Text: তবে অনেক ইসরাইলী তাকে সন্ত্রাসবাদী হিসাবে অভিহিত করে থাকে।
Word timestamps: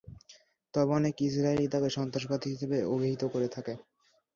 তবে 0.73 0.91
অনেক 0.93 1.15
ইসরাইলী 1.21 1.65
তাকে 1.67 1.89
সন্ত্রাসবাদী 1.97 2.47
হিসাবে 2.53 2.77
অভিহিত 2.93 3.23
করে 3.33 3.47
থাকে। 3.55 3.73